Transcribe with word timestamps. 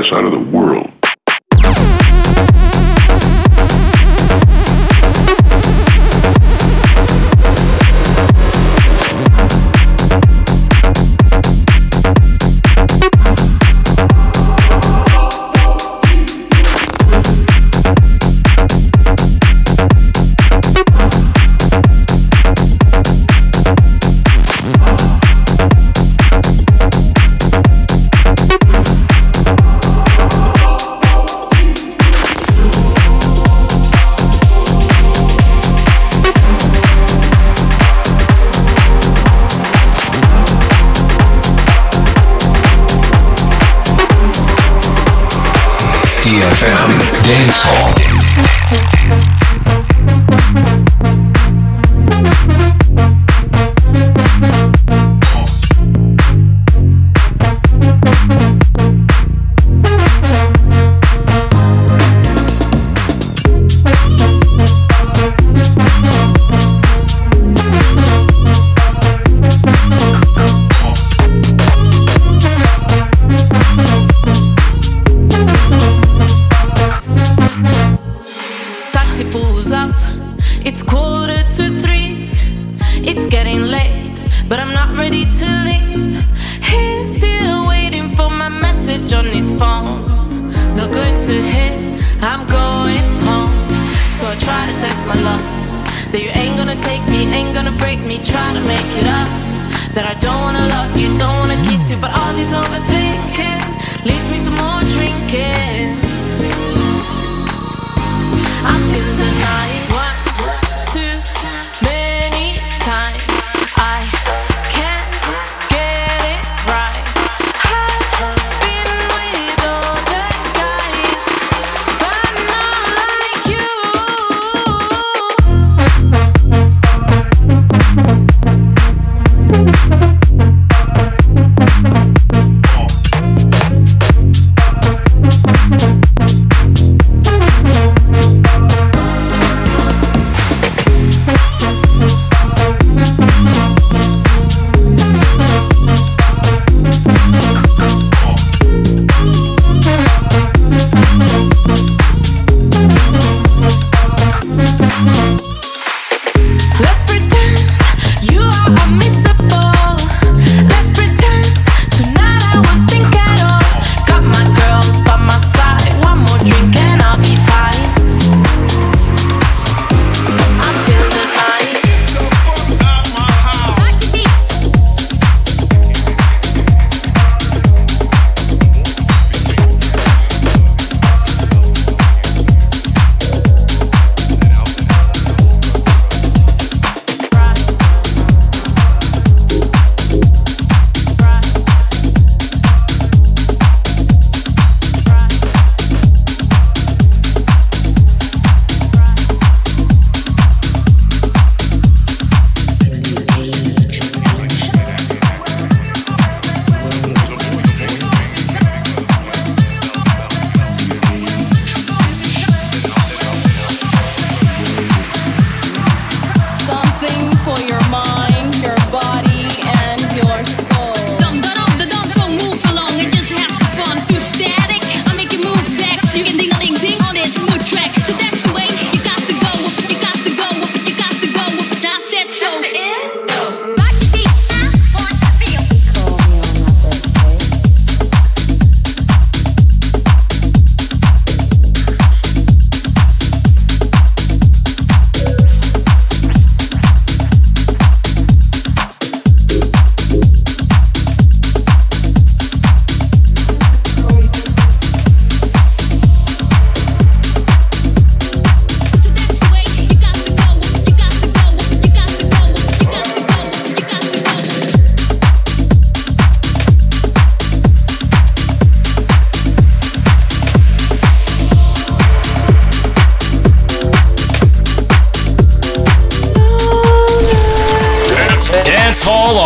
Ass 0.00 0.12
out 0.12 0.24
of 0.24 0.30
the 0.30 0.49
DFM 46.40 46.88
Dance 47.22 48.99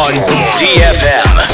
on 0.04 0.12
DFM. 0.60 1.48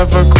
Never 0.00 0.39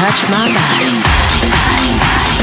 touch 0.00 0.22
my 0.30 0.48
body. 0.50 2.39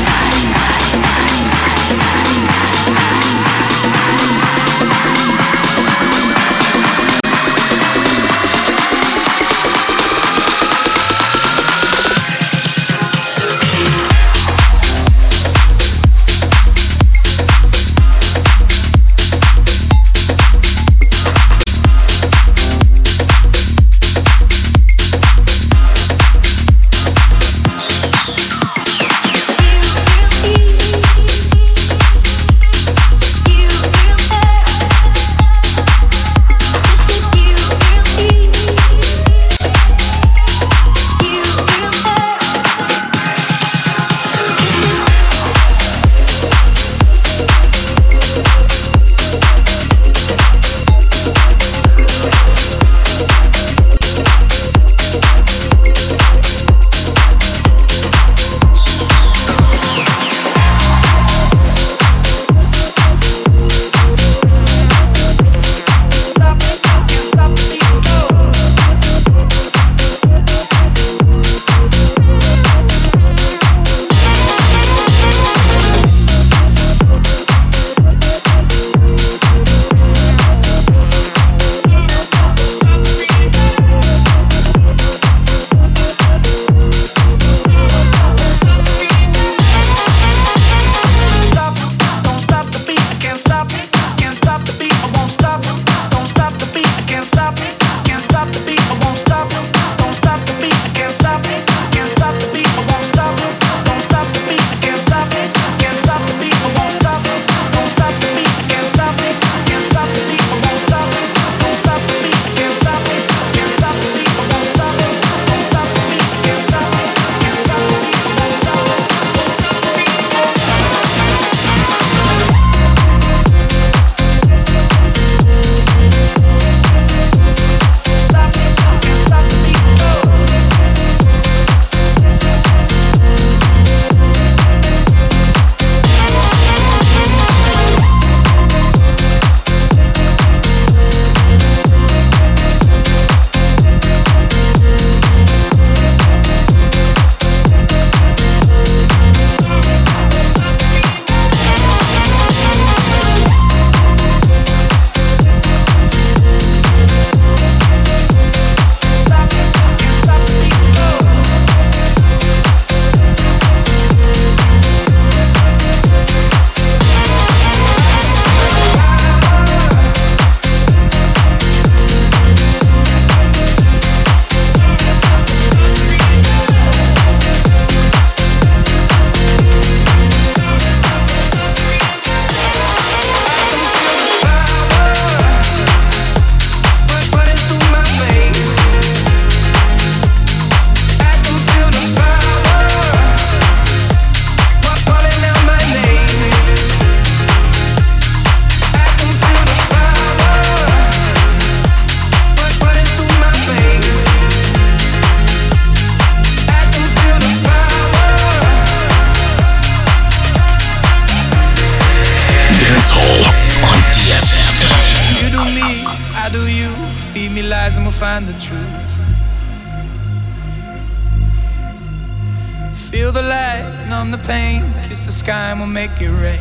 Feel 223.09 223.31
the 223.31 223.41
light, 223.41 224.05
numb 224.09 224.31
the 224.31 224.37
pain, 224.39 224.83
kiss 225.07 225.25
the 225.25 225.31
sky 225.31 225.71
and 225.71 225.79
we'll 225.79 225.89
make 225.89 226.11
it 226.19 226.29
rain. 226.29 226.59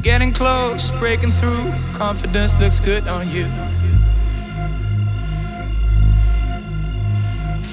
Getting 0.00 0.32
close, 0.32 0.90
breaking 0.92 1.32
through, 1.32 1.70
confidence 1.92 2.58
looks 2.58 2.80
good 2.80 3.06
on 3.08 3.30
you. 3.30 3.44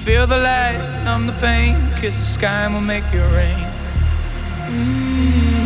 Feel 0.04 0.26
the 0.26 0.36
light, 0.36 1.02
numb 1.04 1.26
the 1.26 1.32
pain, 1.40 1.74
kiss 1.98 2.14
the 2.14 2.26
sky 2.38 2.64
and 2.66 2.74
we'll 2.74 2.82
make 2.82 3.04
it 3.04 3.24
rain. 3.32 3.66
Mm-hmm. 4.68 5.62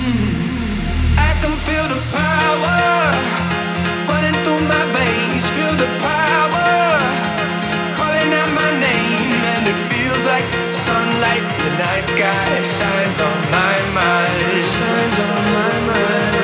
I 1.18 1.32
can 1.42 1.56
feel 1.66 1.86
the 1.88 2.00
power 2.14 3.14
running 4.08 4.36
through 4.44 4.62
my 4.68 4.84
veins. 4.94 5.44
Feel 5.56 5.74
the 5.74 5.88
power 5.98 7.05
my 8.66 8.80
name, 8.80 9.32
and 9.54 9.68
it 9.68 9.78
feels 9.90 10.24
like 10.26 10.46
sunlight. 10.74 11.44
The 11.62 11.70
night 11.78 12.04
sky 12.04 12.62
shines 12.76 13.18
on 13.20 13.38
my 13.58 13.76
mind. 13.94 14.36
I 15.98 16.35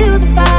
into 0.00 0.18
the 0.18 0.34
fire. 0.34 0.57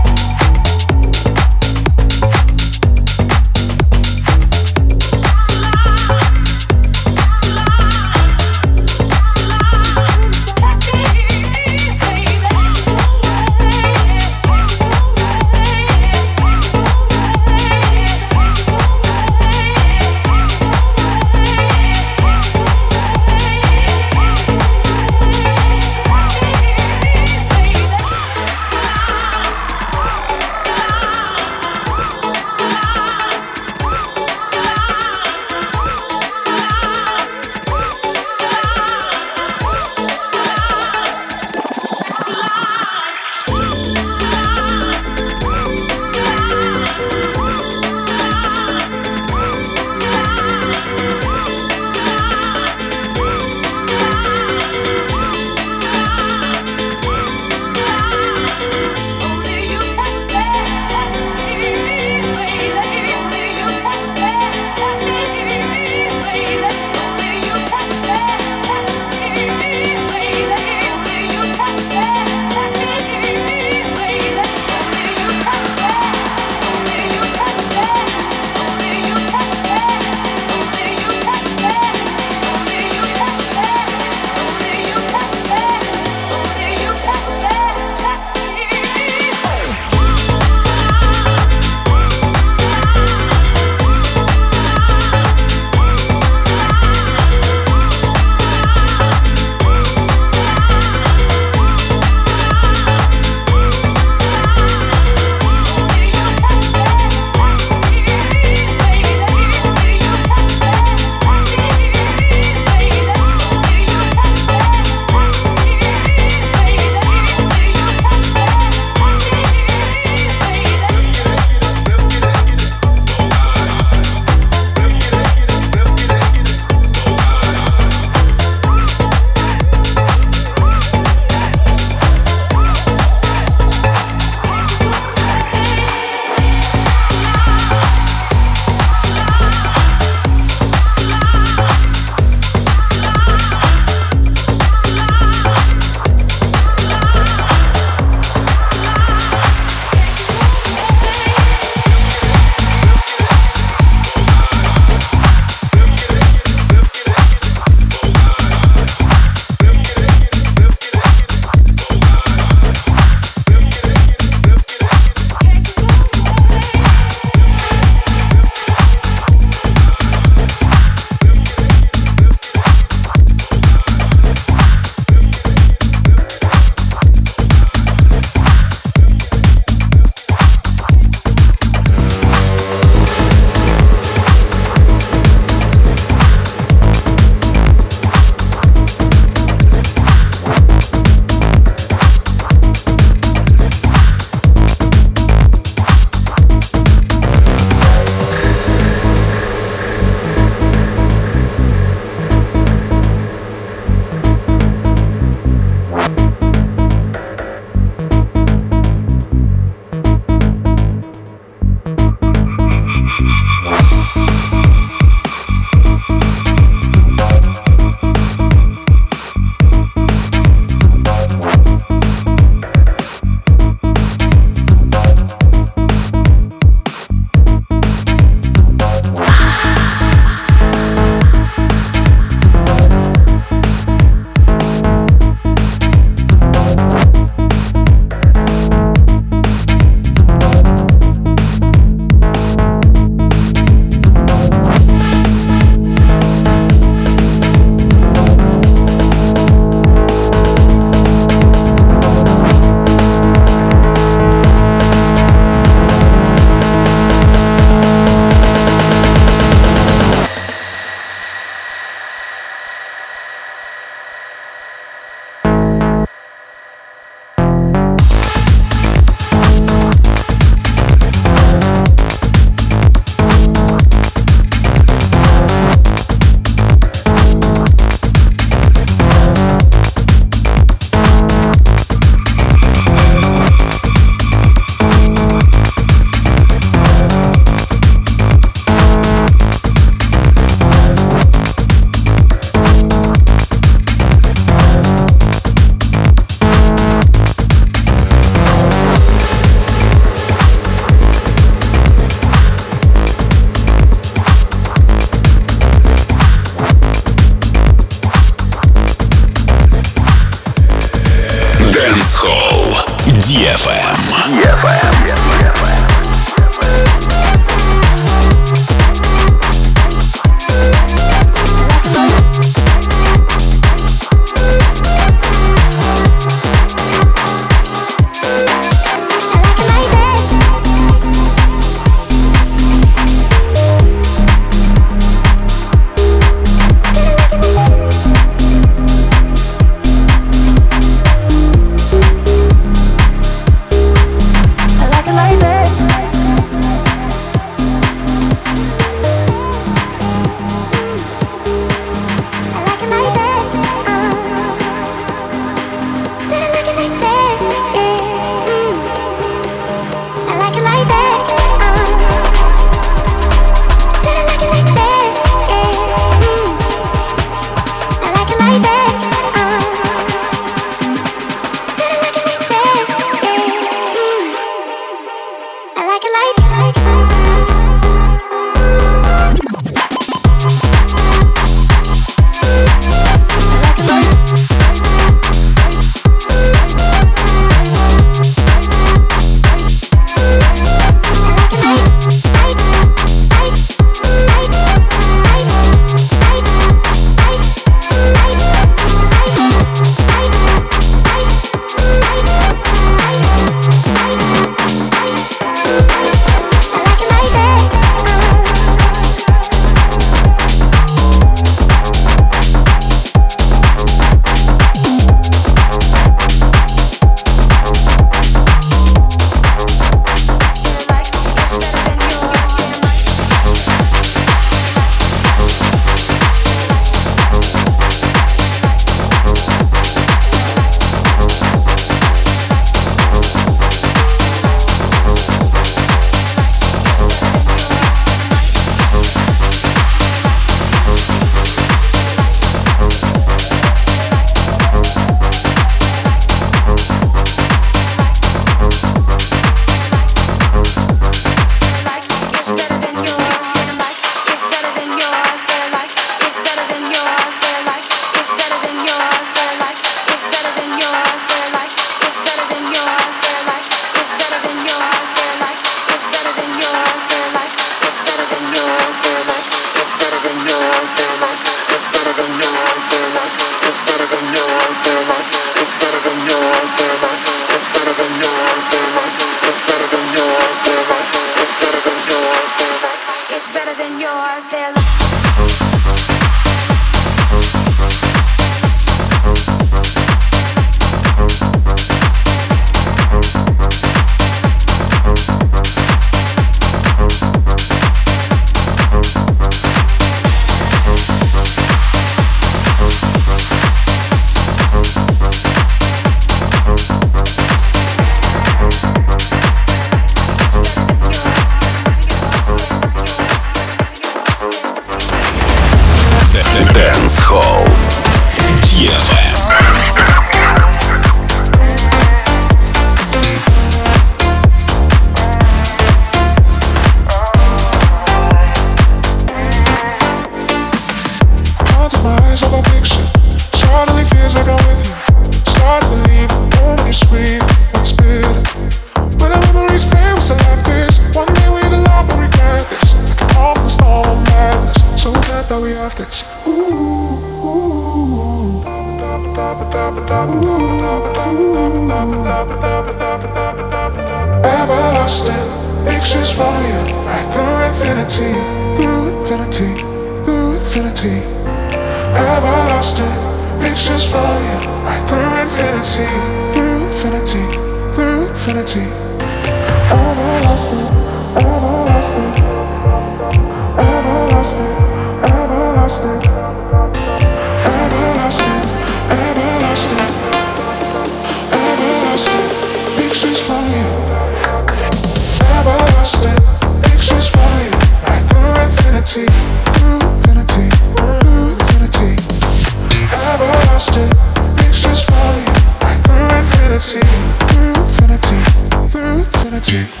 아직 599.61 600.00